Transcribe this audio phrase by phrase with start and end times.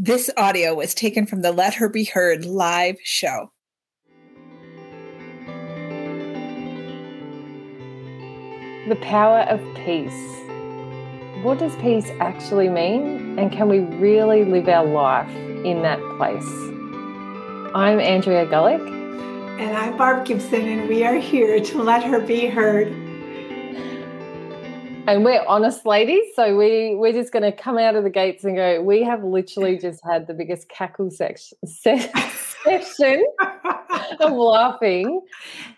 [0.00, 3.50] This audio was taken from the Let Her Be Heard live show.
[8.86, 10.12] The power of peace.
[11.42, 13.40] What does peace actually mean?
[13.40, 15.28] And can we really live our life
[15.64, 16.46] in that place?
[17.74, 18.86] I'm Andrea Gullick.
[19.58, 23.07] And I'm Barb Gibson, and we are here to let her be heard.
[25.08, 28.44] And we're honest ladies, so we we're just going to come out of the gates
[28.44, 28.82] and go.
[28.82, 33.24] We have literally just had the biggest cackle section session
[34.20, 35.22] of laughing.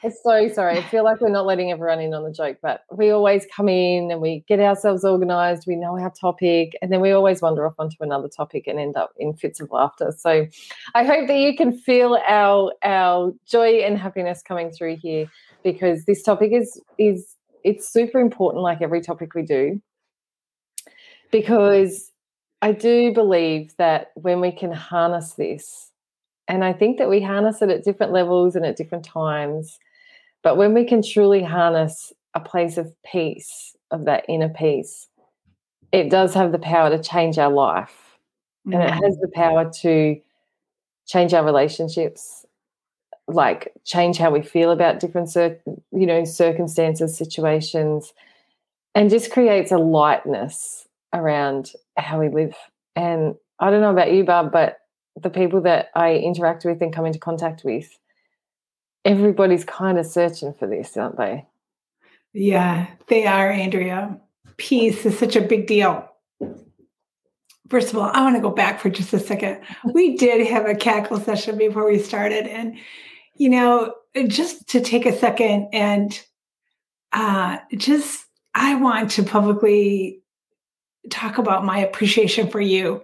[0.02, 0.79] I'm so sorry.
[0.79, 3.69] I feel like we're not letting everyone in on the joke, but we always come
[3.69, 5.62] in and we get ourselves organized.
[5.65, 8.97] We know our topic, and then we always wander off onto another topic and end
[8.97, 10.12] up in fits of laughter.
[10.19, 10.49] So
[10.97, 15.27] I hope that you can feel our our joy and happiness coming through here
[15.62, 19.80] because this topic is is it's super important, like every topic we do,
[21.30, 22.12] because
[22.62, 25.91] I do believe that when we can harness this,
[26.48, 29.79] and I think that we harness it at different levels and at different times,
[30.43, 35.07] but when we can truly harness a place of peace, of that inner peace,
[35.92, 38.18] it does have the power to change our life.
[38.66, 38.74] Mm-hmm.
[38.74, 40.20] And it has the power to
[41.07, 42.40] change our relationships,
[43.32, 48.12] like change how we feel about different you know circumstances situations
[48.95, 52.54] and just creates a lightness around how we live.
[52.96, 54.78] And i don't know about you Barb, but
[55.20, 57.98] the people that i interact with and come into contact with
[59.04, 61.46] everybody's kind of searching for this aren't they?
[62.32, 64.19] Yeah they are andrea.
[64.56, 66.06] Peace is such a big deal.
[67.70, 69.60] First of all, I want to go back for just a second.
[69.94, 72.76] We did have a cackle session before we started, and
[73.41, 73.94] you know,
[74.27, 76.22] just to take a second and
[77.15, 80.21] uh, just, I want to publicly
[81.09, 83.03] talk about my appreciation for you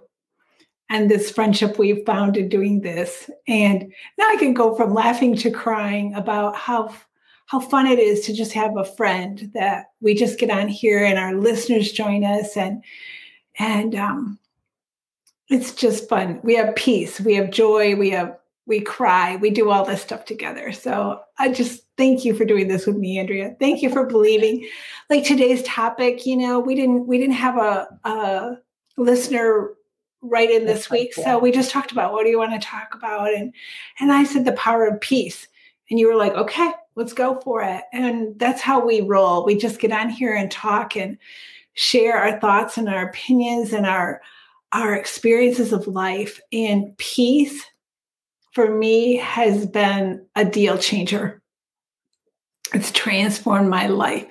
[0.91, 3.31] and this friendship we've found in doing this.
[3.47, 6.93] And now I can go from laughing to crying about how
[7.47, 11.03] how fun it is to just have a friend that we just get on here
[11.03, 12.83] and our listeners join us and
[13.57, 14.37] and um,
[15.49, 16.41] it's just fun.
[16.43, 20.25] We have peace, we have joy, we have we cry, we do all this stuff
[20.25, 20.73] together.
[20.73, 23.55] So I just thank you for doing this with me, Andrea.
[23.59, 24.67] Thank you for believing.
[25.09, 28.57] Like today's topic, you know, we didn't we didn't have a, a
[28.97, 29.69] listener
[30.21, 32.93] right in this week, so we just talked about what do you want to talk
[32.93, 33.53] about, and
[33.99, 35.47] and I said the power of peace,
[35.89, 39.45] and you were like, okay, let's go for it, and that's how we roll.
[39.45, 41.17] We just get on here and talk and
[41.73, 44.21] share our thoughts and our opinions and our
[44.73, 47.63] our experiences of life and peace
[48.57, 51.43] for me has been a deal changer.
[52.73, 54.25] It's transformed my life.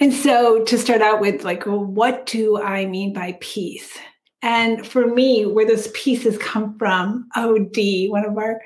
[0.00, 3.96] And so to start out with, like, well, what do I mean by peace?
[4.42, 8.60] And for me, where those pieces come from, oh, Dee, one of our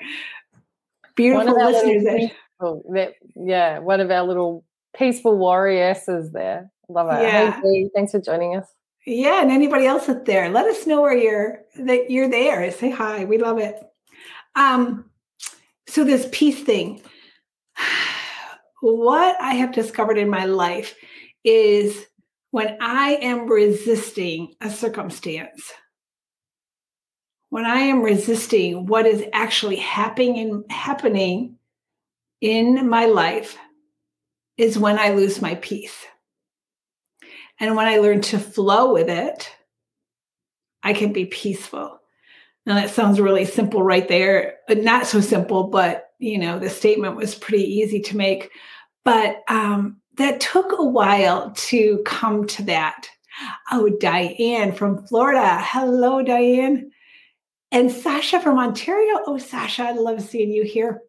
[1.17, 2.31] beautiful one of listeners.
[2.95, 4.65] That, yeah, one of our little
[4.97, 6.71] peaceful warrioresses there.
[6.89, 7.25] Love it.
[7.25, 7.61] Yeah.
[7.61, 8.67] Hey, thanks for joining us.
[9.05, 12.71] Yeah, and anybody else out there, let us know where you're that you're there.
[12.73, 13.27] Say hi.
[13.27, 13.77] We love it.
[14.59, 15.05] Um,
[15.87, 17.01] so this peace thing,
[18.81, 20.97] what I have discovered in my life
[21.45, 22.07] is
[22.51, 25.73] when I am resisting a circumstance,
[27.51, 31.57] when I am resisting what is actually happening in, happening
[32.41, 33.57] in my life,
[34.57, 36.05] is when I lose my peace.
[37.61, 39.49] And when I learn to flow with it,
[40.83, 42.01] I can be peaceful.
[42.69, 46.69] Now that sounds really simple right there, but not so simple, but you know, the
[46.69, 48.51] statement was pretty easy to make.
[49.07, 53.09] But um, that took a while to come to that.
[53.73, 55.59] Oh, Diane from Florida.
[55.63, 56.91] Hello, Diane.
[57.73, 59.21] And Sasha from Ontario.
[59.27, 61.01] Oh, Sasha, I love seeing you here.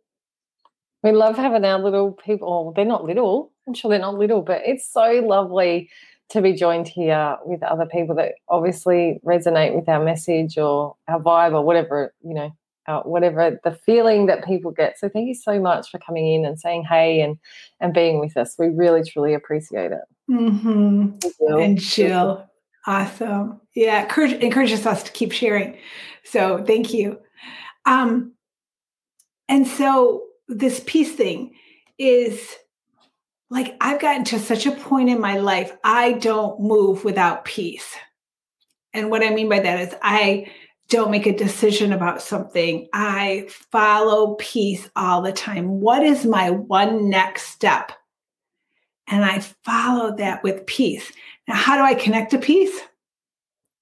[1.04, 2.72] We love having our little people.
[2.74, 3.52] They're not little.
[3.68, 5.90] I'm sure they're not little, but it's so lovely
[6.30, 11.20] to be joined here with other people that obviously resonate with our message or our
[11.20, 12.52] vibe or whatever, you know,
[12.88, 15.00] our, whatever the feeling that people get.
[15.00, 17.38] So thank you so much for coming in and saying hey and
[17.80, 18.56] and being with us.
[18.60, 20.02] We really truly appreciate it.
[20.30, 21.58] Mm-hmm.
[21.60, 22.48] And Jill,
[22.86, 23.62] awesome.
[23.76, 25.78] Yeah, encourage, encourages us to keep sharing.
[26.24, 27.20] So thank you.
[27.86, 28.34] Um,
[29.48, 31.56] and so this peace thing
[31.98, 32.56] is
[33.50, 37.96] like I've gotten to such a point in my life, I don't move without peace.
[38.94, 40.52] And what I mean by that is I
[40.90, 42.88] don't make a decision about something.
[42.94, 45.80] I follow peace all the time.
[45.80, 47.92] What is my one next step?
[49.08, 51.12] And I follow that with peace.
[51.48, 52.80] Now, how do I connect to peace?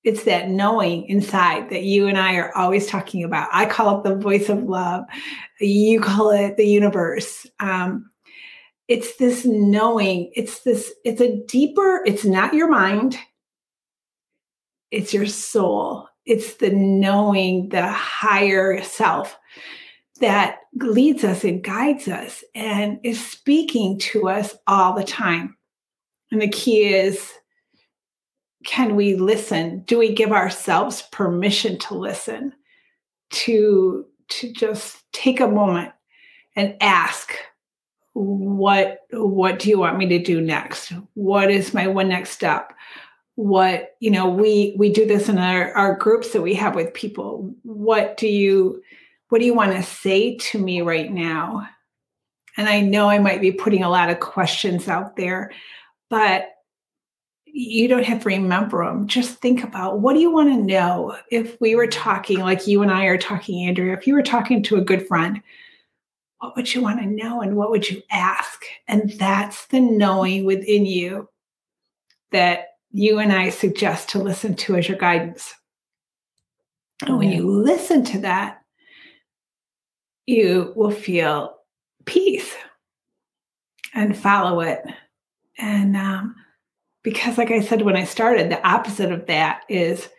[0.07, 3.49] it's that knowing inside that you and I are always talking about.
[3.51, 5.03] I call it the voice of love.
[5.59, 7.45] You call it the universe.
[7.59, 8.09] Um,
[8.87, 10.31] it's this knowing.
[10.35, 10.93] It's this.
[11.03, 12.01] It's a deeper.
[12.05, 13.17] It's not your mind.
[14.91, 16.07] It's your soul.
[16.25, 19.37] It's the knowing, the higher self
[20.19, 25.55] that leads us and guides us and is speaking to us all the time.
[26.31, 27.33] And the key is
[28.65, 29.83] can we listen?
[29.83, 32.53] Do we give ourselves permission to listen?
[33.31, 35.93] To to just take a moment
[36.55, 37.33] and ask
[38.17, 40.91] what what do you want me to do next?
[41.13, 42.73] What is my one next step?
[43.35, 46.93] What, you know, we we do this in our, our groups that we have with
[46.95, 47.53] people.
[47.61, 48.81] What do you
[49.29, 51.67] what do you want to say to me right now?
[52.57, 55.51] And I know I might be putting a lot of questions out there,
[56.09, 56.49] but
[57.45, 59.07] you don't have to remember them.
[59.07, 61.15] Just think about what do you want to know?
[61.29, 64.63] If we were talking, like you and I are talking, Andrea, if you were talking
[64.63, 65.39] to a good friend,
[66.39, 68.63] what would you want to know and what would you ask?
[68.87, 71.29] And that's the knowing within you
[72.31, 75.53] that you and I suggest to listen to as your guidance.
[77.05, 78.61] And when you listen to that,
[80.25, 81.55] you will feel
[82.05, 82.53] peace
[83.93, 84.81] and follow it.
[85.57, 86.35] And um,
[87.03, 90.09] because, like I said when I started, the opposite of that is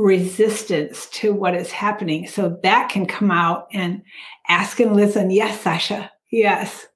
[0.00, 2.26] resistance to what is happening.
[2.26, 4.02] So that can come out and
[4.48, 5.30] ask and listen.
[5.30, 6.10] Yes, Sasha.
[6.30, 6.86] Yes.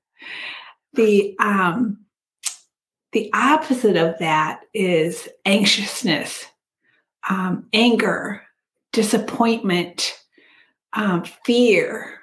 [0.94, 1.98] The um,
[3.12, 6.46] the opposite of that is anxiousness,
[7.28, 8.42] um, anger,
[8.92, 10.18] disappointment,
[10.94, 12.20] um, fear.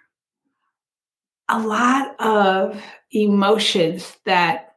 [1.47, 2.81] A lot of
[3.11, 4.75] emotions that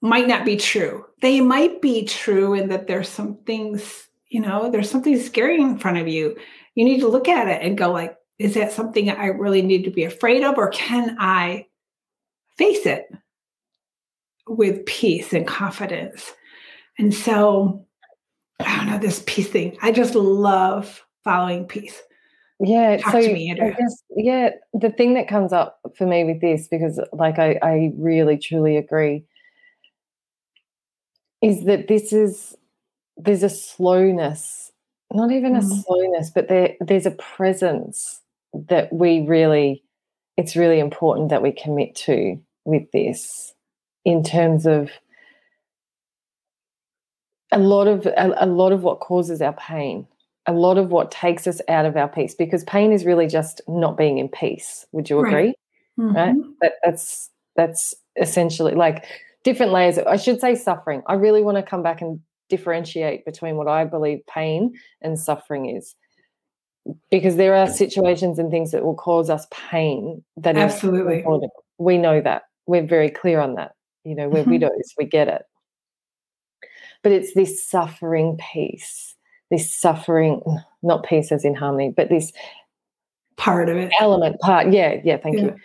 [0.00, 1.04] might not be true.
[1.22, 5.78] They might be true in that there's some things, you know, there's something scary in
[5.78, 6.36] front of you.
[6.74, 9.84] You need to look at it and go like, is that something I really need
[9.84, 11.66] to be afraid of or can I
[12.58, 13.06] face it
[14.48, 16.32] with peace and confidence?
[16.98, 17.86] And so
[18.58, 19.76] I don't know this peace thing.
[19.80, 22.02] I just love following peace.
[22.58, 26.68] Yeah, Talk so me, guess, yeah, the thing that comes up for me with this,
[26.68, 29.24] because like I, I really truly agree
[31.42, 32.56] is that this is
[33.16, 34.72] there's a slowness,
[35.12, 35.58] not even mm.
[35.58, 38.20] a slowness, but there there's a presence
[38.54, 39.82] that we really
[40.36, 43.54] it's really important that we commit to with this
[44.04, 44.90] in terms of
[47.50, 50.06] a lot of a, a, lot of what causes our pain
[50.46, 53.60] a lot of what takes us out of our peace because pain is really just
[53.68, 55.56] not being in peace would you agree right,
[55.98, 56.16] mm-hmm.
[56.16, 56.34] right?
[56.60, 59.04] That, that's that's essentially like
[59.44, 59.98] different layers.
[59.98, 61.02] I should say suffering.
[61.06, 65.74] I really want to come back and differentiate between what I believe pain and suffering
[65.76, 65.94] is.
[67.10, 71.24] Because there are situations and things that will cause us pain that absolutely
[71.78, 72.42] we know that.
[72.66, 73.72] We're very clear on that.
[74.04, 74.50] You know, we're mm-hmm.
[74.50, 75.42] widows, we get it.
[77.02, 79.14] But it's this suffering piece,
[79.50, 80.42] this suffering,
[80.82, 82.32] not peace as in harmony, but this
[83.36, 83.92] part of it.
[84.00, 84.72] Element part.
[84.72, 85.44] Yeah, yeah, thank yeah.
[85.44, 85.56] you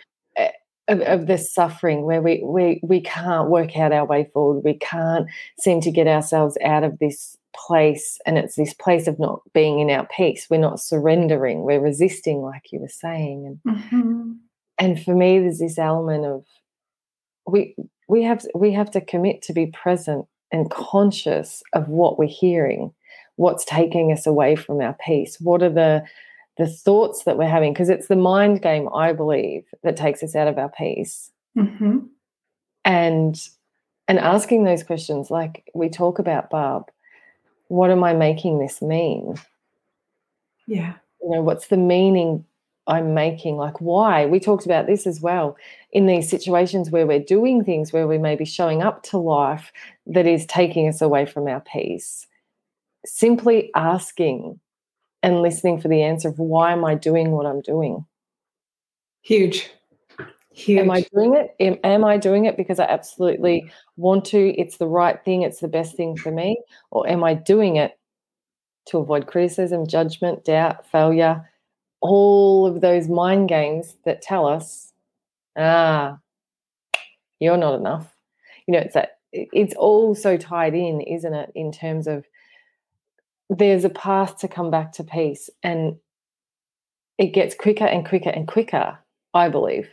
[0.88, 4.64] of, of this suffering where we, we we can't work out our way forward.
[4.64, 5.26] We can't
[5.58, 9.80] seem to get ourselves out of this place and it's this place of not being
[9.80, 10.46] in our peace.
[10.50, 11.62] We're not surrendering.
[11.62, 13.58] We're resisting like you were saying.
[13.64, 14.32] And mm-hmm.
[14.78, 16.44] and for me there's this element of
[17.46, 17.76] we
[18.08, 22.92] we have we have to commit to be present and conscious of what we're hearing
[23.38, 25.40] what's taking us away from our peace.
[25.40, 26.04] What are the
[26.58, 30.34] the thoughts that we're having, because it's the mind game, I believe, that takes us
[30.34, 31.30] out of our peace.
[31.56, 31.98] Mm-hmm.
[32.84, 33.48] And
[34.08, 36.90] and asking those questions, like we talk about, Barb,
[37.68, 39.34] what am I making this mean?
[40.66, 40.94] Yeah.
[41.22, 42.44] You know, what's the meaning
[42.86, 43.56] I'm making?
[43.56, 44.24] Like, why?
[44.24, 45.56] We talked about this as well
[45.92, 49.72] in these situations where we're doing things where we may be showing up to life
[50.06, 52.26] that is taking us away from our peace.
[53.04, 54.58] Simply asking
[55.22, 58.04] and listening for the answer of why am I doing what I'm doing?
[59.22, 59.70] Huge.
[60.52, 60.80] Huge.
[60.80, 61.54] Am I doing it?
[61.60, 64.48] Am, am, I doing it because I absolutely want to?
[64.60, 65.42] It's the right thing.
[65.42, 66.60] It's the best thing for me.
[66.90, 67.98] Or am I doing it
[68.86, 71.48] to avoid criticism, judgment, doubt, failure,
[72.00, 74.92] all of those mind games that tell us,
[75.56, 76.18] ah,
[77.38, 78.16] you're not enough.
[78.66, 82.24] You know, it's that it's all so tied in, isn't it, in terms of
[83.50, 85.96] there's a path to come back to peace and
[87.16, 88.98] it gets quicker and quicker and quicker
[89.34, 89.88] i believe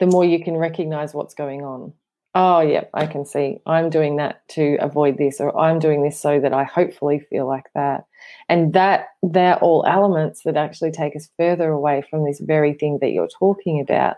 [0.00, 1.92] the more you can recognize what's going on.
[2.34, 3.58] Oh yeah i can see.
[3.64, 7.46] I'm doing that to avoid this or i'm doing this so that i hopefully feel
[7.46, 8.04] like that.
[8.48, 12.98] And that they're all elements that actually take us further away from this very thing
[13.00, 14.16] that you're talking about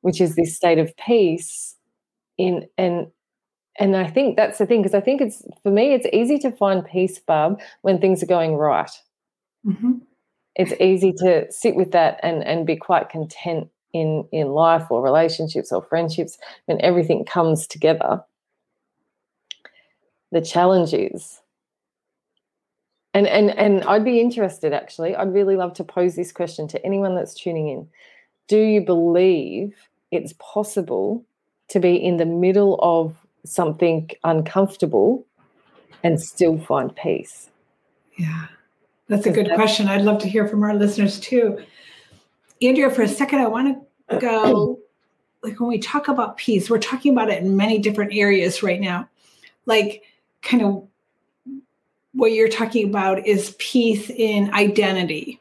[0.00, 1.76] which is this state of peace
[2.38, 3.06] in and
[3.78, 6.50] and i think that's the thing because i think it's for me it's easy to
[6.50, 8.90] find peace Barb when things are going right.
[9.66, 10.00] Mhm.
[10.56, 15.02] it's easy to sit with that and and be quite content in in life or
[15.02, 18.22] relationships or friendships when everything comes together.
[20.32, 21.40] The challenge is
[23.14, 25.14] and and and I'd be interested actually.
[25.14, 27.88] I'd really love to pose this question to anyone that's tuning in.
[28.48, 29.74] Do you believe
[30.10, 31.24] it's possible
[31.68, 35.24] to be in the middle of something uncomfortable
[36.02, 37.50] and still find peace
[38.16, 38.46] Yeah,
[39.08, 39.88] that's a good that- question.
[39.88, 41.58] I'd love to hear from our listeners too.
[42.62, 43.78] Andrea, for a second, I want
[44.10, 44.78] to go
[45.42, 48.80] like when we talk about peace, we're talking about it in many different areas right
[48.80, 49.08] now.
[49.66, 50.02] Like,
[50.40, 50.88] kind of
[52.12, 55.40] what you're talking about is peace in identity.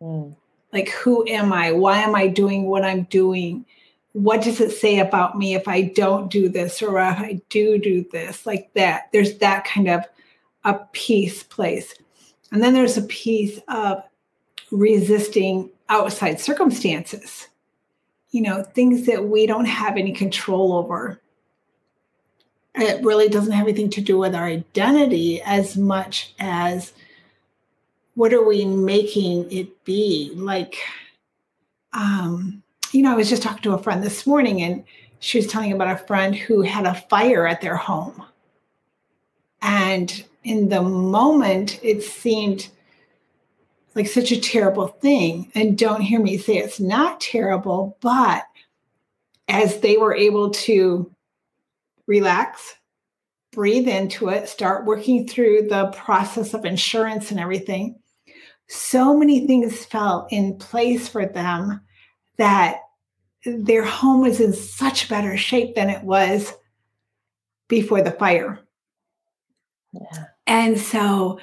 [0.00, 0.36] Mm,
[0.72, 1.72] Like, who am I?
[1.72, 3.64] Why am I doing what I'm doing?
[4.12, 7.78] What does it say about me if I don't do this or if I do
[7.78, 8.44] do this?
[8.44, 9.08] Like that.
[9.12, 10.04] There's that kind of
[10.64, 11.94] a peace place.
[12.50, 14.02] And then there's a piece of
[14.70, 17.48] resisting outside circumstances,
[18.30, 21.20] you know, things that we don't have any control over.
[22.74, 26.92] It really doesn't have anything to do with our identity as much as
[28.14, 30.32] what are we making it be?
[30.34, 30.76] Like,
[31.92, 32.61] um,
[32.92, 34.84] you know, I was just talking to a friend this morning and
[35.20, 38.22] she was telling about a friend who had a fire at their home.
[39.62, 42.68] And in the moment, it seemed
[43.94, 45.50] like such a terrible thing.
[45.54, 48.44] And don't hear me say it's not terrible, but
[49.48, 51.10] as they were able to
[52.06, 52.74] relax,
[53.52, 57.98] breathe into it, start working through the process of insurance and everything,
[58.68, 61.80] so many things fell in place for them
[62.38, 62.80] that
[63.44, 66.52] their home was in such better shape than it was
[67.68, 68.60] before the fire.
[69.92, 70.24] yeah.
[70.46, 71.38] And so,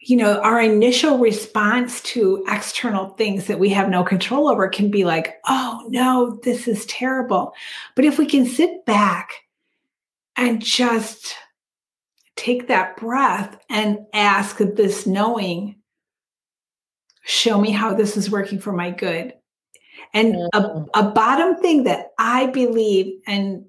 [0.00, 4.90] you know, our initial response to external things that we have no control over can
[4.90, 7.52] be like, oh no, this is terrible.
[7.94, 9.32] But if we can sit back
[10.36, 11.34] and just
[12.36, 15.76] take that breath and ask this knowing,
[17.24, 19.34] show me how this is working for my good.
[20.14, 20.88] And a, Mhm.
[20.94, 23.64] a bottom thing that I believe, and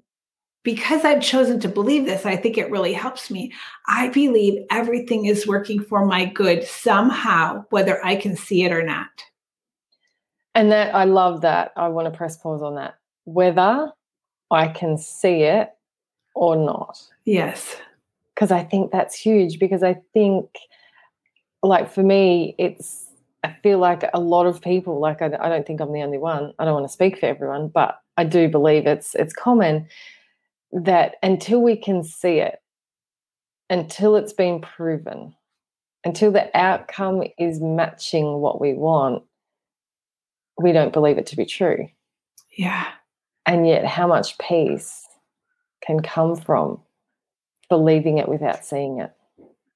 [0.62, 3.52] because I've chosen to believe this, I think it really helps me.
[3.86, 8.82] I believe everything is working for my good somehow, whether I can see it or
[8.82, 9.08] not.
[10.54, 11.72] And that I love that.
[11.76, 12.96] I want to press pause on that.
[13.24, 13.92] Whether
[14.50, 15.70] I can see it
[16.34, 17.00] or not.
[17.24, 17.76] Yes.
[18.34, 19.58] Because I think that's huge.
[19.58, 20.48] Because I think,
[21.62, 23.07] like, for me, it's,
[23.44, 26.18] I feel like a lot of people, like, I, I don't think I'm the only
[26.18, 26.52] one.
[26.58, 29.88] I don't want to speak for everyone, but I do believe it's it's common
[30.72, 32.56] that until we can see it,
[33.70, 35.34] until it's been proven,
[36.04, 39.22] until the outcome is matching what we want,
[40.60, 41.88] we don't believe it to be true.
[42.56, 42.88] Yeah.
[43.46, 45.06] And yet, how much peace
[45.86, 46.80] can come from
[47.68, 49.12] believing it without seeing it?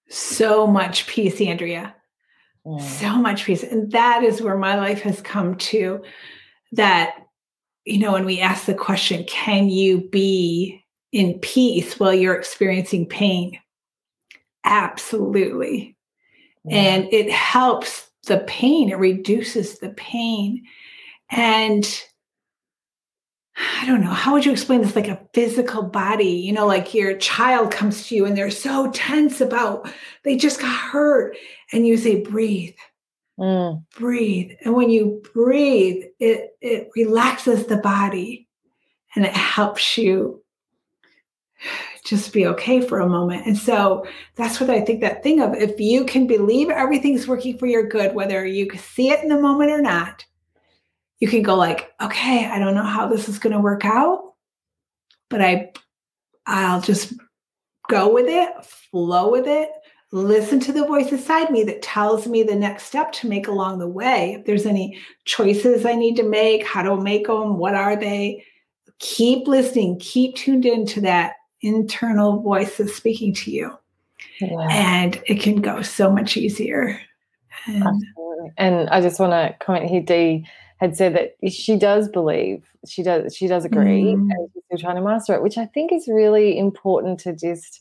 [0.09, 1.95] So much peace, Andrea.
[2.67, 2.81] Mm.
[2.81, 3.63] So much peace.
[3.63, 6.03] And that is where my life has come to
[6.73, 7.15] that,
[7.85, 13.07] you know, when we ask the question, can you be in peace while you're experiencing
[13.07, 13.59] pain?
[14.65, 15.97] Absolutely.
[16.71, 20.65] And it helps the pain it reduces the pain
[21.31, 22.03] and
[23.57, 24.11] i don't know.
[24.11, 26.25] How would you explain this like a physical body?
[26.25, 29.91] You know like your child comes to you and they're so tense about
[30.25, 31.37] they just got hurt
[31.73, 32.75] and you say breathe.
[33.39, 33.83] Mm.
[33.97, 34.53] breathe.
[34.65, 38.49] And when you breathe it it relaxes the body
[39.15, 40.43] and it helps you
[42.05, 43.47] just be okay for a moment.
[43.47, 44.07] And so
[44.37, 47.87] that's what i think that thing of if you can believe everything's working for your
[47.87, 50.25] good whether you can see it in the moment or not
[51.23, 54.33] you can go like okay i don't know how this is going to work out
[55.31, 55.71] but i
[56.49, 57.15] i'll just
[57.89, 59.71] go with it flow with it
[60.11, 63.79] listen to the voice inside me that tells me the next step to make along
[63.79, 67.77] the way if there's any choices i need to make how to make them what
[67.77, 68.45] are they
[68.99, 73.73] keep listening keep tuned into that internal voice that's speaking to you
[74.41, 74.67] Yeah.
[74.73, 77.01] and it can go so much easier
[77.69, 78.53] and Absolutely.
[78.57, 80.47] And I just want to comment here, Dee
[80.83, 84.15] had said that she does believe she does she does agree mm.
[84.15, 87.81] and she's still trying to master it which i think is really important to just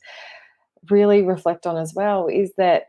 [0.89, 2.83] really reflect on as well is that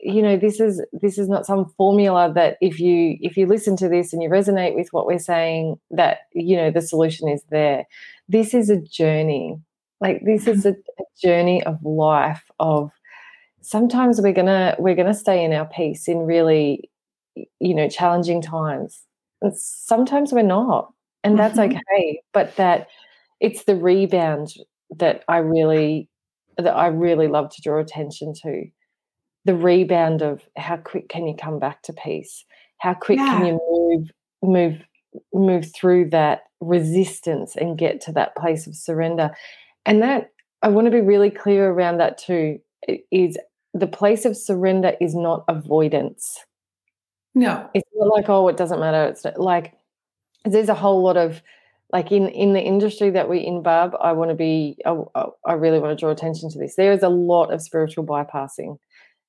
[0.00, 3.76] you know this is this is not some formula that if you if you listen
[3.76, 7.42] to this and you resonate with what we're saying that you know the solution is
[7.50, 7.84] there
[8.28, 9.58] this is a journey
[10.00, 10.80] like this is mm-hmm.
[10.98, 12.90] a, a journey of life of
[13.60, 16.90] sometimes we're gonna we're gonna stay in our peace in really
[17.60, 19.03] you know challenging times
[19.52, 20.92] sometimes we're not.
[21.22, 21.76] And that's mm-hmm.
[21.76, 22.20] okay.
[22.32, 22.88] But that
[23.40, 24.54] it's the rebound
[24.96, 26.08] that i really
[26.58, 28.64] that i really love to draw attention to.
[29.44, 32.44] The rebound of how quick can you come back to peace?
[32.78, 33.38] How quick yeah.
[33.38, 34.10] can you move
[34.42, 34.82] move
[35.32, 39.30] move through that resistance and get to that place of surrender?
[39.86, 40.30] And that
[40.62, 42.58] i want to be really clear around that too
[43.10, 43.36] is
[43.72, 46.38] the place of surrender is not avoidance
[47.34, 49.74] no it's not like oh it doesn't matter it's like
[50.44, 51.42] there's a whole lot of
[51.94, 54.96] like in in the industry that we in Barb, I want to be I,
[55.46, 56.74] I really want to draw attention to this.
[56.74, 58.78] There is a lot of spiritual bypassing.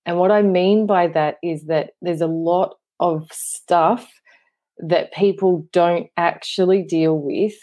[0.05, 4.11] And what I mean by that is that there's a lot of stuff
[4.79, 7.53] that people don't actually deal with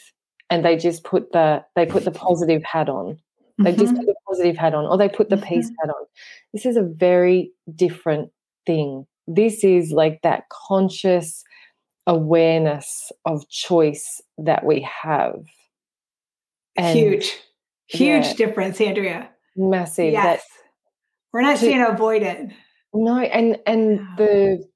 [0.50, 3.18] and they just put the they put the positive hat on.
[3.58, 3.80] They mm-hmm.
[3.80, 5.46] just put the positive hat on or they put the mm-hmm.
[5.46, 6.06] peace hat on.
[6.52, 8.30] This is a very different
[8.66, 9.06] thing.
[9.26, 11.44] This is like that conscious
[12.06, 15.44] awareness of choice that we have.
[16.76, 17.38] And huge,
[17.86, 19.30] huge yeah, difference, Andrea.
[19.56, 20.12] Massive.
[20.12, 20.40] Yes.
[20.40, 20.40] That,
[21.32, 22.50] We're not to, saying avoid it.
[22.94, 24.66] No, and and the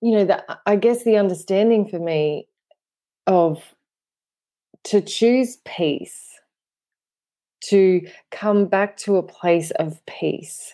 [0.00, 2.48] you know that I guess the understanding for me
[3.26, 3.62] of
[4.84, 6.26] to choose peace,
[7.64, 10.72] to come back to a place of peace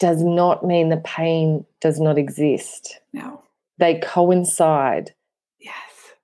[0.00, 2.98] does not mean the pain does not exist.
[3.12, 3.42] No
[3.80, 5.12] they coincide.
[5.58, 5.74] Yes.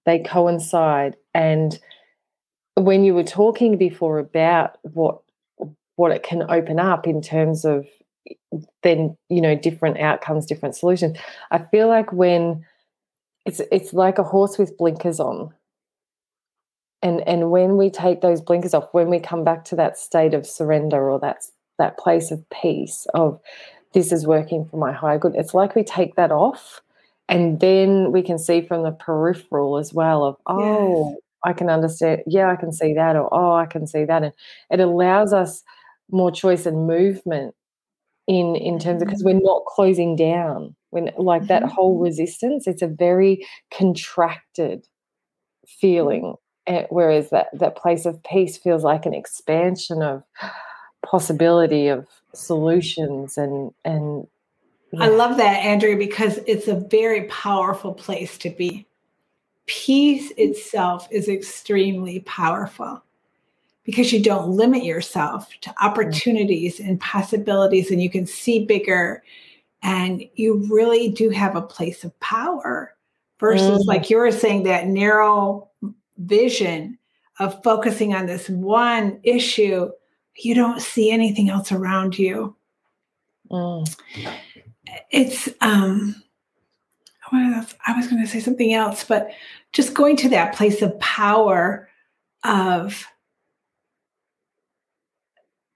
[0.05, 1.17] They coincide.
[1.35, 1.81] And
[2.75, 5.21] when you were talking before about what
[5.97, 7.87] what it can open up in terms of
[8.83, 11.17] then you know different outcomes different solutions
[11.51, 12.65] i feel like when
[13.47, 15.53] it's it's like a horse with blinkers on
[17.03, 20.35] and and when we take those blinkers off when we come back to that state
[20.35, 21.45] of surrender or that
[21.79, 23.41] that place of peace of
[23.93, 26.83] this is working for my higher good it's like we take that off
[27.29, 31.19] and then we can see from the peripheral as well of oh yes.
[31.45, 34.33] i can understand yeah i can see that or oh i can see that and
[34.71, 35.63] it allows us
[36.11, 37.55] more choice and movement
[38.27, 39.39] in in terms of because mm-hmm.
[39.39, 42.05] we're not closing down when like that whole mm-hmm.
[42.05, 44.87] resistance it's a very contracted
[45.67, 46.35] feeling
[46.67, 50.23] eh, whereas that that place of peace feels like an expansion of
[51.05, 54.27] possibility of solutions and and
[54.93, 55.05] yeah.
[55.05, 58.87] I love that, Andrea, because it's a very powerful place to be.
[59.67, 63.03] Peace itself is extremely powerful
[63.83, 69.23] because you don't limit yourself to opportunities and possibilities, and you can see bigger.
[69.83, 72.95] And you really do have a place of power
[73.39, 73.87] versus, mm.
[73.87, 75.69] like you were saying, that narrow
[76.19, 76.99] vision
[77.39, 79.91] of focusing on this one issue.
[80.39, 82.57] You don't see anything else around you.
[83.51, 83.87] Mm
[85.11, 86.23] it's um
[87.33, 89.33] I was going to say something else, but
[89.73, 91.89] just going to that place of power
[92.45, 93.05] of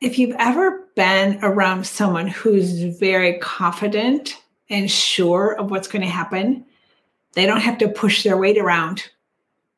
[0.00, 6.08] if you've ever been around someone who's very confident and sure of what's going to
[6.08, 6.64] happen,
[7.32, 9.10] they don't have to push their weight around.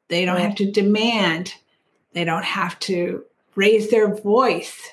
[0.08, 1.54] They don't have to demand.
[2.12, 4.90] They don't have to raise their voice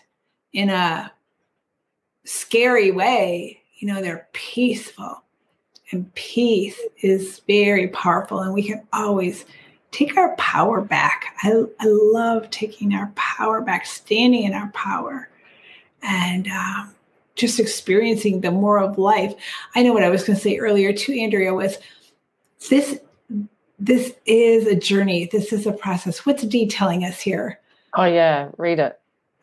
[0.54, 1.12] in a
[2.26, 5.24] scary way you know, they're peaceful.
[5.92, 9.46] And peace is very powerful, and we can always
[9.92, 11.36] take our power back.
[11.42, 15.30] I, I love taking our power back, standing in our power,
[16.04, 16.94] and um,
[17.36, 19.34] just experiencing the more of life.
[19.74, 21.78] I know what I was going to say earlier too, Andrea, was
[22.70, 23.00] this
[23.82, 25.30] this is a journey.
[25.32, 26.26] This is a process.
[26.26, 27.59] What's Dee telling us here?
[27.96, 29.00] Oh yeah, read it.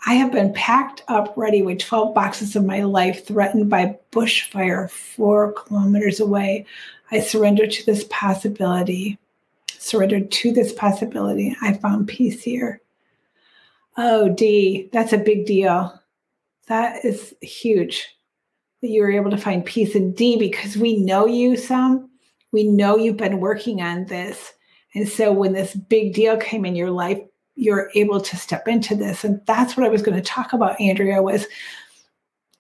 [0.07, 4.89] I have been packed up ready with 12 boxes of my life threatened by bushfire
[4.89, 6.67] four kilometers away.
[7.11, 9.19] I surrendered to this possibility,
[9.67, 11.57] surrendered to this possibility.
[11.61, 12.81] I found peace here.
[13.97, 16.01] Oh, Dee, that's a big deal.
[16.69, 18.07] That is huge
[18.83, 22.11] that you were able to find peace in Dee because we know you some.
[22.53, 24.53] We know you've been working on this.
[24.95, 27.21] And so when this big deal came in your life,
[27.57, 29.25] you're able to step into this.
[29.25, 31.47] And that's what i was going to talk about andrea was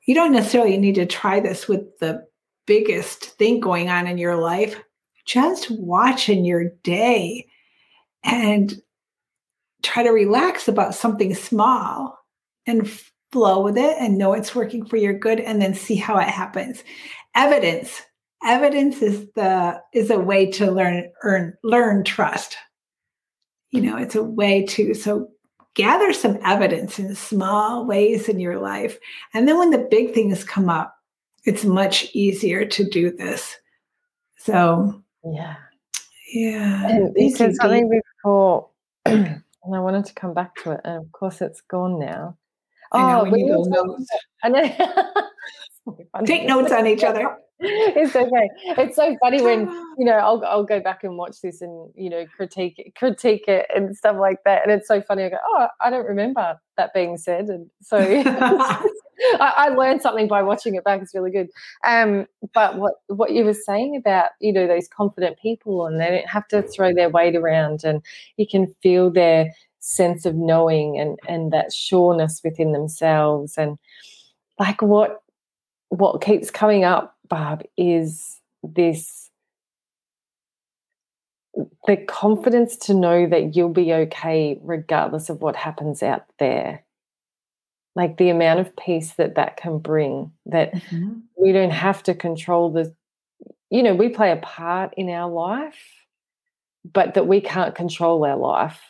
[0.06, 2.26] you don't necessarily need to try this with the
[2.66, 4.80] biggest thing going on in your life.
[5.24, 7.46] Just watching your day
[8.22, 8.80] and
[9.82, 12.18] try to relax about something small
[12.66, 12.88] and
[13.32, 16.28] flow with it and know it's working for your good and then see how it
[16.28, 16.84] happens.
[17.34, 18.02] Evidence.
[18.44, 22.56] Evidence is the is a way to learn earn learn trust
[23.70, 25.28] you know it's a way to so
[25.74, 28.98] gather some evidence in small ways in your life
[29.34, 30.96] and then when the big things come up
[31.44, 33.56] it's much easier to do this
[34.38, 35.02] so
[35.32, 35.56] yeah
[36.32, 38.68] yeah and you said something before
[39.04, 39.42] and
[39.74, 42.36] i wanted to come back to it and of course it's gone now
[42.92, 44.08] I know, oh, we need those notes.
[44.42, 46.24] I know.
[46.24, 47.36] Take notes on each other.
[47.58, 48.50] It's okay.
[48.64, 49.66] It's so funny when
[49.98, 53.44] you know I'll I'll go back and watch this and you know critique it, critique
[53.48, 55.24] it and stuff like that, and it's so funny.
[55.24, 58.84] I go, oh, I don't remember that being said, and so I,
[59.40, 61.00] I, learned something by watching it back.
[61.00, 61.48] It's really good.
[61.86, 66.10] Um, but what what you were saying about you know those confident people, and they
[66.10, 68.02] don't have to throw their weight around, and
[68.36, 73.78] you can feel their sense of knowing and and that sureness within themselves, and
[74.58, 75.22] like what
[75.88, 79.30] what keeps coming up Barb, is this
[81.86, 86.84] the confidence to know that you'll be okay regardless of what happens out there.
[87.94, 91.20] Like the amount of peace that that can bring, that mm-hmm.
[91.40, 92.94] we don't have to control the,
[93.70, 95.78] you know, we play a part in our life,
[96.84, 98.80] but that we can't control our life.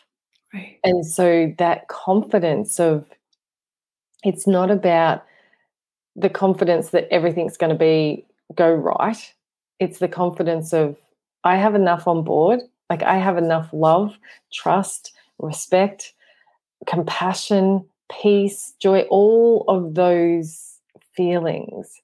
[0.53, 0.81] Right.
[0.83, 3.05] And so that confidence of,
[4.25, 5.25] it's not about
[6.17, 8.25] the confidence that everything's going to be
[8.55, 9.33] go right.
[9.79, 10.97] It's the confidence of
[11.45, 14.17] I have enough on board, like I have enough love,
[14.53, 16.15] trust, respect,
[16.87, 20.79] compassion, peace, joy, all of those
[21.15, 22.01] feelings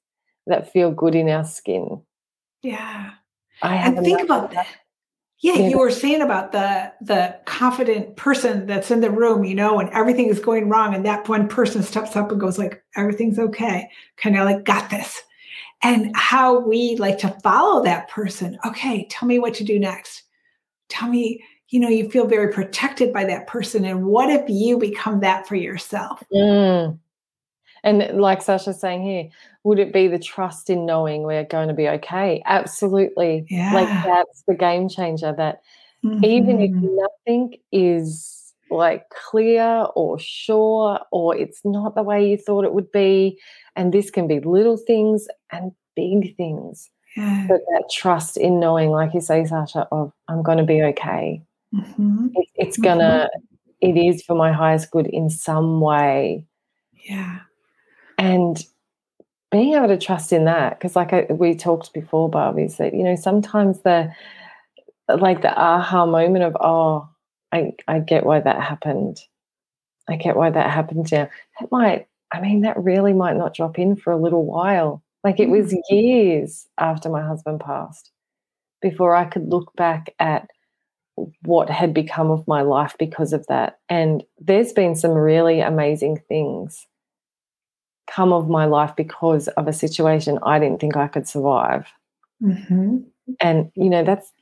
[0.46, 2.03] that feel good in our skin.
[2.62, 3.11] Yeah.
[3.62, 4.66] I and think about that.
[5.42, 9.81] Yeah, you were saying about the the confident person that's in the room, you know,
[9.81, 13.40] and everything is going wrong, and that one person steps up and goes like, "Everything's
[13.40, 15.20] okay," kind of like, "Got this,"
[15.83, 18.57] and how we like to follow that person.
[18.64, 20.22] Okay, tell me what to do next.
[20.88, 24.78] Tell me, you know, you feel very protected by that person, and what if you
[24.78, 26.22] become that for yourself?
[26.33, 27.00] Mm.
[27.85, 29.29] And like Sasha's saying here,
[29.64, 32.42] would it be the trust in knowing we're going to be okay?
[32.47, 33.47] Absolutely.
[33.49, 33.75] Yeah.
[33.75, 35.62] Like that's the game changer that
[36.05, 36.25] mm-hmm.
[36.25, 36.97] even if mm-hmm.
[36.97, 42.90] nothing is like clear or sure or it's not the way you thought it would
[42.90, 43.38] be
[43.77, 47.45] and this can be little things and big things yeah.
[47.49, 51.42] but that trust in knowing like you say sasha of i'm going to be okay
[51.75, 52.29] mm-hmm.
[52.35, 53.90] it, it's gonna mm-hmm.
[53.90, 56.47] it is for my highest good in some way
[56.95, 57.40] yeah
[58.23, 58.65] and
[59.51, 62.95] being able to trust in that because like I, we talked before barbie is that
[62.95, 64.13] you know sometimes the
[65.09, 67.09] like the aha moment of oh
[67.51, 69.19] i i get why that happened.
[70.09, 71.29] I get why that happened now.
[71.61, 75.03] That might i mean that really might not drop in for a little while.
[75.25, 75.81] Like it was mm.
[75.91, 78.11] years after my husband passed
[78.81, 80.49] before i could look back at
[81.43, 83.79] what had become of my life because of that.
[83.89, 86.87] And there's been some really amazing things
[88.07, 91.87] come of my life because of a situation I didn't think I could survive.
[92.43, 92.99] Mm-hmm.
[93.41, 94.33] And you know that's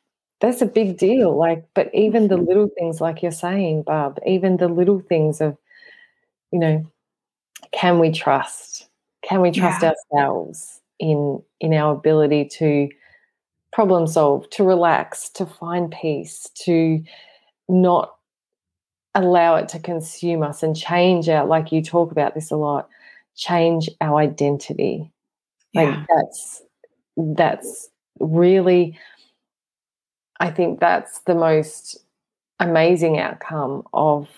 [0.40, 1.36] that's a big deal.
[1.36, 5.56] Like, but even the little things, like you're saying, Barb, even the little things of,
[6.50, 6.86] you know,
[7.72, 8.88] can we trust?
[9.22, 9.92] Can we trust yeah.
[10.12, 12.88] ourselves in in our ability to
[13.72, 17.02] problem solve, to relax, to find peace, to
[17.68, 18.14] not
[19.14, 22.88] allow it to consume us and change our like you talk about this a lot
[23.36, 25.12] change our identity.
[25.74, 26.04] Like yeah.
[26.08, 26.62] that's
[27.16, 27.88] that's
[28.18, 28.98] really
[30.40, 31.98] I think that's the most
[32.58, 34.28] amazing outcome of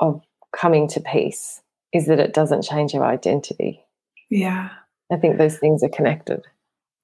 [0.00, 0.22] of
[0.54, 1.60] coming to peace
[1.92, 3.82] is that it doesn't change our identity.
[4.30, 4.70] Yeah.
[5.10, 6.40] I think those things are connected.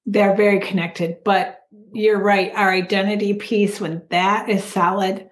[0.05, 1.61] They're very connected, but
[1.93, 2.53] you're right.
[2.55, 5.29] Our identity piece, when that is solid,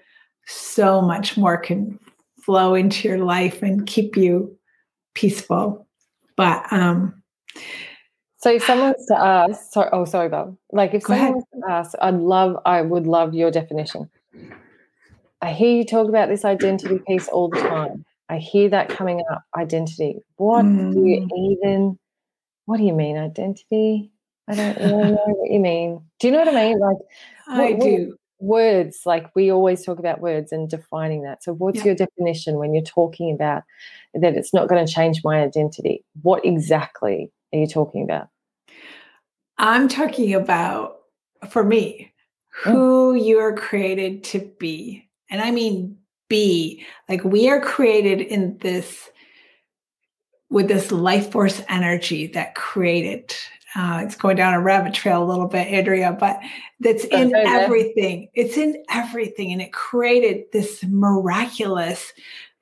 [0.47, 1.99] so much more can
[2.45, 4.57] flow into your life and keep you
[5.15, 5.87] peaceful.
[6.41, 7.21] But um
[8.39, 10.57] so if someone's to ask, sorry, oh sorry, Barb.
[10.73, 14.09] Like if someone was to ask, I'd love, I would love your definition.
[15.43, 18.07] I hear you talk about this identity piece all the time.
[18.31, 20.21] I hear that coming up, identity.
[20.37, 20.93] What mm.
[20.93, 21.53] do you mm.
[21.53, 21.99] even
[22.65, 24.11] what do you mean, identity?
[24.49, 26.01] I don't really know what you mean.
[26.19, 26.79] Do you know what I mean?
[26.79, 26.97] Like
[27.47, 31.81] I what, do words like we always talk about words and defining that so what's
[31.81, 31.85] yeah.
[31.87, 33.63] your definition when you're talking about
[34.15, 38.29] that it's not going to change my identity what exactly are you talking about
[39.59, 40.97] i'm talking about
[41.49, 42.11] for me
[42.51, 43.27] who mm.
[43.27, 45.09] you're created to be.
[45.31, 45.97] And I mean
[46.29, 46.85] be.
[47.09, 49.09] Like we are created in this
[50.49, 53.35] with this life force energy that created.
[53.77, 56.41] Uh, it's going down a rabbit trail a little bit, Andrea, but
[56.81, 58.29] that's in everything.
[58.35, 59.53] It's in everything.
[59.53, 62.13] And it created this miraculous,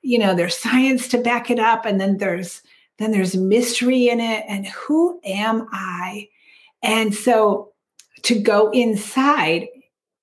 [0.01, 1.85] you know, there's science to back it up.
[1.85, 2.61] And then there's
[2.97, 4.43] then there's mystery in it.
[4.47, 6.27] And who am I?
[6.83, 7.71] And so
[8.23, 9.67] to go inside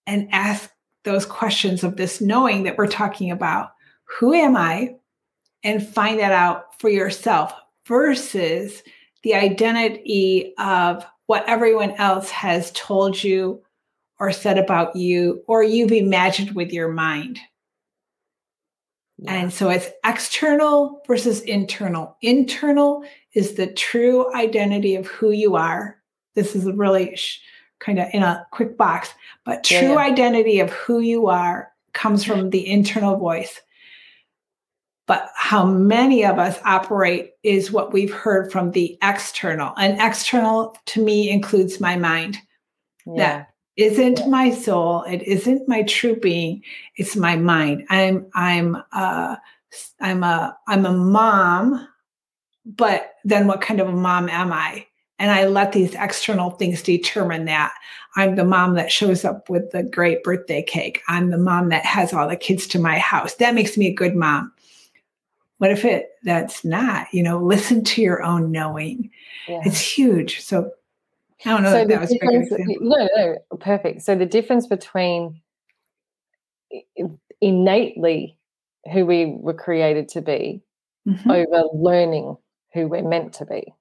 [0.06, 0.70] and ask
[1.04, 3.70] those questions of this knowing that we're talking about
[4.04, 4.96] who am I?
[5.64, 7.52] And find that out for yourself
[7.86, 8.82] versus
[9.22, 13.62] the identity of what everyone else has told you
[14.20, 17.40] or said about you or you've imagined with your mind.
[19.18, 19.32] Yeah.
[19.32, 22.16] And so it's external versus internal.
[22.20, 25.98] Internal is the true identity of who you are.
[26.34, 27.40] This is really sh-
[27.78, 29.10] kind of in a quick box,
[29.44, 29.98] but true yeah, yeah.
[29.98, 33.60] identity of who you are comes from the internal voice.
[35.06, 39.72] But how many of us operate is what we've heard from the external.
[39.76, 42.38] And external to me includes my mind.
[43.06, 43.14] Yeah.
[43.16, 45.02] That isn't my soul.
[45.02, 46.62] It isn't my true being.
[46.96, 47.86] It's my mind.
[47.90, 49.36] I'm I'm uh
[50.00, 51.86] I'm a I'm a mom,
[52.64, 54.86] but then what kind of a mom am I?
[55.18, 57.72] And I let these external things determine that.
[58.16, 61.02] I'm the mom that shows up with the great birthday cake.
[61.08, 63.34] I'm the mom that has all the kids to my house.
[63.34, 64.52] That makes me a good mom.
[65.58, 67.06] What if it that's not?
[67.12, 69.10] You know, listen to your own knowing.
[69.48, 69.62] Yeah.
[69.64, 70.40] It's huge.
[70.40, 70.72] So
[71.70, 72.16] So that was
[72.80, 74.02] No, no, perfect.
[74.02, 75.40] So the difference between
[77.40, 78.38] innately
[78.92, 80.62] who we were created to be
[81.06, 81.30] mm-hmm.
[81.30, 82.36] over learning
[82.74, 83.74] who we're meant to be.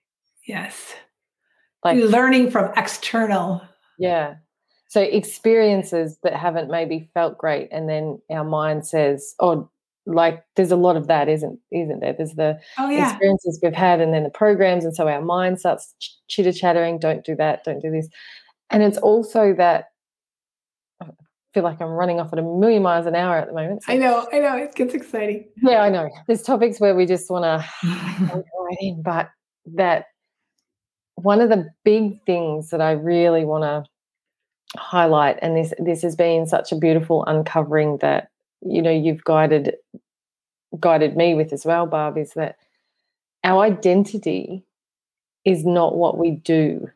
[0.48, 0.96] Yes
[1.86, 3.62] like learning from external
[3.98, 4.34] yeah
[4.90, 9.70] so experiences that haven't maybe felt great and then our mind says oh
[10.06, 13.10] like there's a lot of that isn't isn't there there's the oh, yeah.
[13.10, 17.00] experiences we've had and then the programs and so our mind starts ch- chitter chattering
[17.00, 18.08] don't do that don't do this
[18.70, 19.86] and it's also that
[21.02, 21.08] I
[21.54, 23.84] feel like I'm running off at a million miles an hour at the moment.
[23.84, 23.94] So.
[23.94, 25.48] I know, I know, it gets exciting.
[25.62, 26.10] Yeah, I know.
[26.28, 27.66] There's topics where we just want to
[28.34, 29.30] right in, but
[29.76, 30.06] that
[31.16, 36.16] one of the big things that I really want to highlight, and this this has
[36.16, 38.30] been such a beautiful uncovering that
[38.62, 39.76] you know you've guided
[40.80, 42.58] guided me with as well, Barb, is that
[43.44, 44.64] our identity
[45.46, 46.90] is not what we do.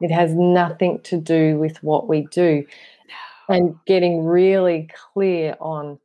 [0.00, 2.66] It has nothing to do with what we do.
[3.48, 5.98] And getting really clear on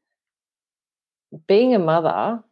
[1.47, 2.43] being a mother,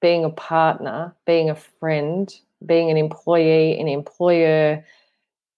[0.00, 2.34] being a partner, being a friend,
[2.66, 4.84] being an employee, an employer,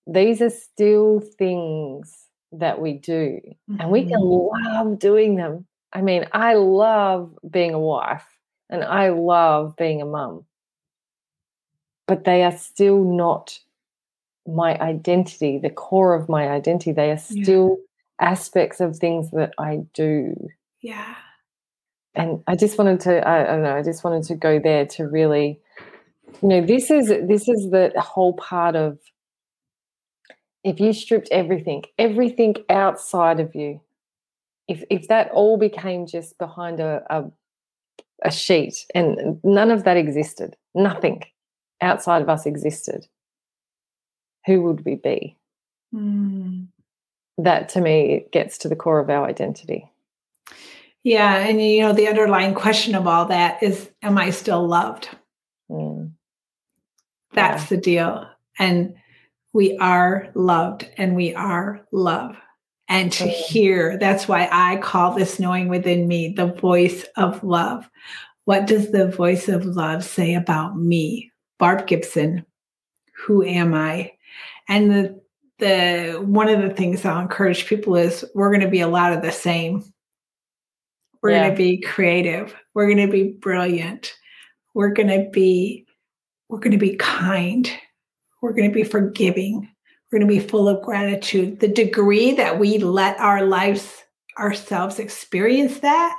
[0.06, 2.21] these are still things
[2.52, 3.80] that we do mm-hmm.
[3.80, 4.76] and we can mm-hmm.
[4.76, 5.66] love doing them.
[5.92, 8.26] I mean, I love being a wife
[8.70, 10.44] and I love being a mum,
[12.06, 13.58] but they are still not
[14.46, 16.92] my identity, the core of my identity.
[16.92, 18.30] They are still yeah.
[18.30, 20.34] aspects of things that I do.
[20.80, 21.14] Yeah.
[22.14, 24.86] And I just wanted to, I, I don't know, I just wanted to go there
[24.86, 25.60] to really
[26.40, 28.98] you know this is this is the whole part of
[30.64, 33.80] if you stripped everything everything outside of you
[34.68, 37.24] if if that all became just behind a, a,
[38.24, 41.22] a sheet and none of that existed nothing
[41.80, 43.06] outside of us existed
[44.46, 45.36] who would we be
[45.94, 46.66] mm.
[47.38, 49.90] that to me gets to the core of our identity
[51.02, 55.08] yeah and you know the underlying question of all that is am i still loved
[55.70, 56.10] mm.
[57.32, 57.68] That's yeah.
[57.68, 58.28] the deal.
[58.58, 58.94] And
[59.52, 62.36] we are loved and we are love.
[62.88, 67.88] And to hear, that's why I call this knowing within me the voice of love.
[68.44, 71.30] What does the voice of love say about me?
[71.58, 72.44] Barb Gibson,
[73.14, 74.12] who am I?
[74.68, 75.22] And the
[75.58, 79.12] the one of the things I'll encourage people is we're going to be a lot
[79.12, 79.84] of the same.
[81.22, 81.42] We're yeah.
[81.44, 82.54] going to be creative.
[82.74, 84.12] We're going to be brilliant.
[84.74, 85.86] We're going to be
[86.48, 87.70] we're going to be kind.
[88.42, 89.70] We're going to be forgiving.
[90.10, 91.60] We're going to be full of gratitude.
[91.60, 94.02] The degree that we let our lives
[94.38, 96.16] ourselves experience that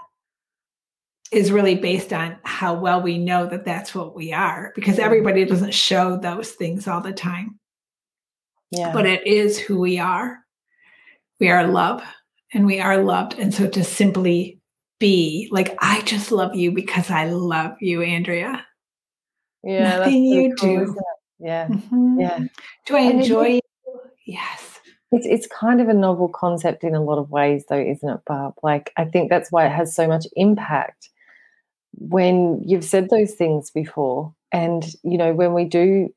[1.31, 5.45] is really based on how well we know that that's what we are because everybody
[5.45, 7.59] doesn't show those things all the time.
[8.71, 8.93] Yeah.
[8.93, 10.39] But it is who we are.
[11.39, 12.03] We are love
[12.53, 13.38] and we are loved.
[13.39, 14.59] And so to simply
[14.99, 18.65] be like, I just love you because I love you, Andrea.
[19.63, 20.97] Yeah, nothing you cool, do.
[21.43, 22.19] Yeah, mm-hmm.
[22.19, 22.39] yeah.
[22.86, 23.62] Do I enjoy you?
[24.25, 24.79] Yes.
[25.12, 28.21] It's it's kind of a novel concept in a lot of ways, though, isn't it,
[28.25, 28.56] Barb?
[28.63, 31.10] Like I think that's why it has so much impact
[31.99, 36.12] when you've said those things before, and you know when we do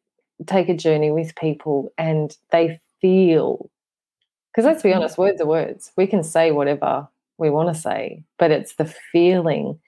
[0.47, 3.71] take a journey with people and they feel
[4.51, 5.01] because let's be mm-hmm.
[5.01, 5.93] honest, words are words.
[5.97, 9.79] We can say whatever we want to say, but it's the feeling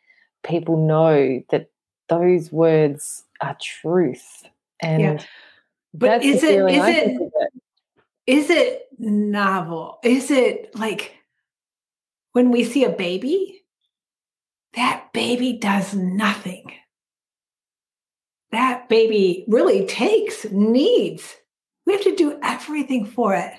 [0.42, 1.70] people know that
[2.11, 4.44] those words are truth.
[4.80, 5.18] And yeah.
[5.94, 7.52] but is it is it, it
[8.26, 9.98] is it novel?
[10.02, 11.14] Is it like
[12.32, 13.64] when we see a baby,
[14.74, 16.72] that baby does nothing.
[18.52, 21.34] That baby really takes, needs.
[21.84, 23.52] We have to do everything for it.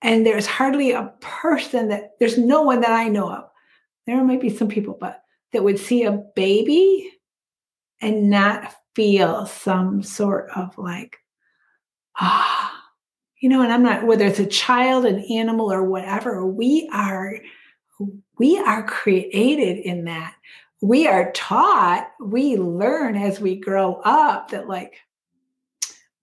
[0.00, 3.44] And there's hardly a person that, there's no one that I know of.
[4.06, 5.22] There might be some people, but
[5.52, 7.10] that would see a baby
[8.00, 11.18] and not feel some sort of like,
[12.20, 12.72] ah,
[13.40, 17.38] you know, and I'm not, whether it's a child, an animal, or whatever, we are,
[18.38, 20.34] we are created in that.
[20.80, 24.96] We are taught, we learn as we grow up that, like,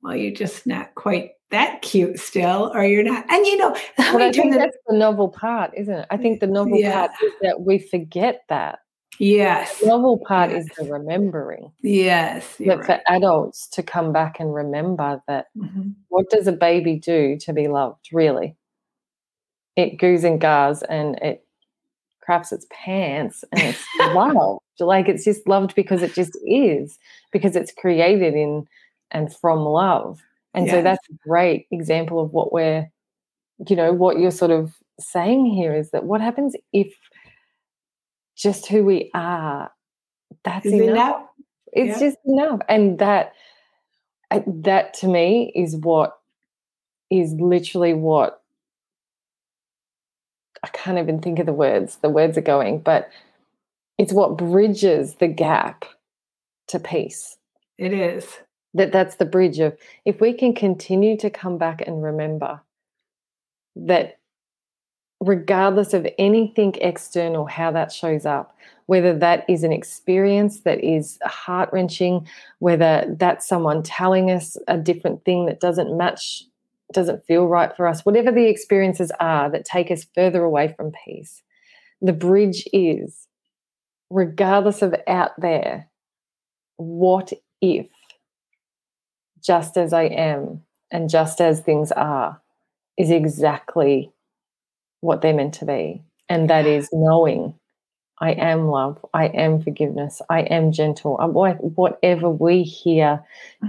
[0.02, 3.26] well, you're just not quite that cute still, or you're not.
[3.30, 6.08] And you know, I think that's the novel part, isn't it?
[6.10, 7.08] I think the novel yeah.
[7.08, 8.80] part is that we forget that.
[9.20, 9.80] Yes.
[9.80, 10.66] The novel part yes.
[10.66, 11.72] is the remembering.
[11.82, 12.56] Yes.
[12.58, 12.86] That right.
[12.86, 15.92] for adults to come back and remember that mm-hmm.
[16.10, 18.56] what does a baby do to be loved, really?
[19.76, 21.46] It goos and gars and it
[22.22, 24.62] craps its pants and it's loved.
[24.80, 27.00] Like it's just loved because it just is,
[27.32, 28.68] because it's created in
[29.12, 30.22] and from love.
[30.54, 30.76] And yes.
[30.76, 32.90] so that's a great example of what we're,
[33.68, 36.94] you know, what you're sort of saying here is that what happens if
[38.36, 39.72] just who we are,
[40.44, 40.90] that's enough.
[40.90, 41.22] enough.
[41.74, 42.08] It's yeah.
[42.08, 42.60] just enough.
[42.70, 43.34] And that
[44.32, 46.18] uh, that to me is what
[47.10, 48.42] is literally what
[50.64, 51.98] I can't even think of the words.
[51.98, 53.10] The words are going, but
[53.98, 55.86] it's what bridges the gap
[56.68, 57.38] to peace.
[57.78, 58.26] It is.
[58.74, 62.62] That that's the bridge of if we can continue to come back and remember
[63.76, 64.18] that
[65.22, 68.56] regardless of anything external, how that shows up,
[68.88, 72.28] whether that is an experience that is heart wrenching,
[72.60, 76.44] whether that's someone telling us a different thing that doesn't match,
[76.94, 80.92] doesn't feel right for us, whatever the experiences are that take us further away from
[81.06, 81.42] peace,
[82.02, 83.28] the bridge is,
[84.10, 85.90] regardless of out there,
[86.78, 87.88] what if,
[89.42, 92.42] just as I am and just as things are,
[92.98, 94.12] is exactly
[95.06, 96.04] what they're meant to be.
[96.28, 97.54] And that is knowing
[98.20, 103.24] I am love, I am forgiveness, I am gentle, I'm whatever we hear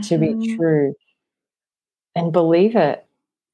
[0.04, 0.56] to be mm-hmm.
[0.56, 0.94] true
[2.14, 3.04] and believe it.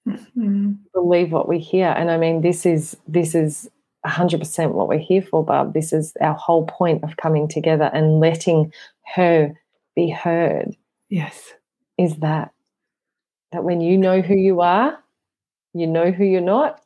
[0.07, 0.73] Mm-hmm.
[0.93, 1.89] Believe what we hear.
[1.89, 3.71] And I mean, this is this is
[4.05, 5.75] 100% what we're here for, Barb.
[5.75, 8.73] This is our whole point of coming together and letting
[9.15, 9.55] her
[9.95, 10.77] be heard.
[11.09, 11.53] Yes.
[11.99, 12.53] Is that
[13.53, 14.99] that when you know who you are,
[15.75, 16.82] you know who you're not,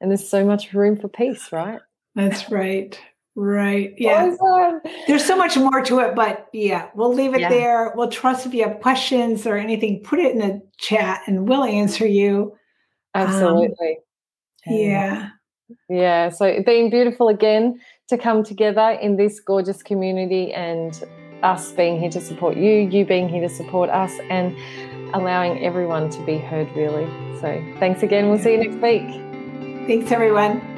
[0.00, 1.80] and there's so much room for peace, right?
[2.14, 2.98] That's right.
[3.36, 3.94] Right.
[3.98, 4.34] Yeah.
[4.40, 4.80] Awesome.
[5.06, 7.48] There's so much more to it, but yeah, we'll leave it yeah.
[7.48, 7.92] there.
[7.94, 11.64] We'll trust if you have questions or anything, put it in the chat and we'll
[11.64, 12.56] answer you.
[13.14, 13.98] Absolutely.
[14.66, 15.28] Um, yeah.
[15.88, 16.30] Yeah.
[16.30, 21.02] So it being beautiful again to come together in this gorgeous community and
[21.42, 24.56] us being here to support you, you being here to support us, and
[25.14, 27.06] allowing everyone to be heard, really.
[27.40, 28.28] So thanks again.
[28.28, 29.29] We'll see you next week.
[29.90, 30.69] Thanks, everyone.